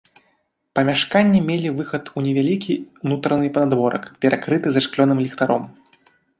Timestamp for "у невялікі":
2.17-2.79